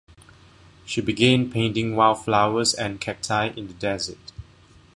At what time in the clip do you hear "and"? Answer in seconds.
2.73-2.99